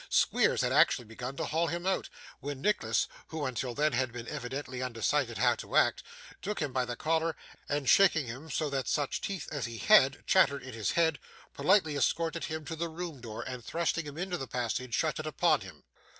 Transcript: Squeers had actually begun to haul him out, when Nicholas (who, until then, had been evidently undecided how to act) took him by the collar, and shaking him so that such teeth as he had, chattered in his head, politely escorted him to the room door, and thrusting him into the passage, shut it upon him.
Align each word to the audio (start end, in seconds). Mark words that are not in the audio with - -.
Squeers 0.09 0.61
had 0.61 0.71
actually 0.71 1.05
begun 1.05 1.35
to 1.35 1.45
haul 1.45 1.67
him 1.67 1.85
out, 1.85 2.09
when 2.39 2.59
Nicholas 2.59 3.07
(who, 3.27 3.45
until 3.45 3.75
then, 3.75 3.93
had 3.93 4.11
been 4.11 4.27
evidently 4.27 4.81
undecided 4.81 5.37
how 5.37 5.53
to 5.53 5.75
act) 5.77 6.01
took 6.41 6.59
him 6.59 6.73
by 6.73 6.85
the 6.85 6.95
collar, 6.95 7.35
and 7.69 7.87
shaking 7.87 8.25
him 8.25 8.49
so 8.49 8.67
that 8.71 8.87
such 8.87 9.21
teeth 9.21 9.47
as 9.51 9.67
he 9.67 9.77
had, 9.77 10.23
chattered 10.25 10.63
in 10.63 10.73
his 10.73 10.93
head, 10.93 11.19
politely 11.53 11.95
escorted 11.95 12.45
him 12.45 12.65
to 12.65 12.75
the 12.75 12.89
room 12.89 13.21
door, 13.21 13.43
and 13.43 13.63
thrusting 13.63 14.07
him 14.07 14.17
into 14.17 14.39
the 14.39 14.47
passage, 14.47 14.95
shut 14.95 15.19
it 15.19 15.27
upon 15.27 15.61
him. 15.61 15.83